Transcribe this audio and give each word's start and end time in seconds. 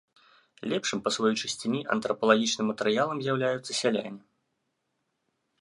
Лепшым 0.71 0.99
па 1.07 1.11
сваёй 1.17 1.35
чысціні 1.41 1.81
антрапалагічным 1.95 2.65
матэрыялам 2.71 3.17
з'яўляюцца 3.27 3.71
сяляне. 3.81 4.19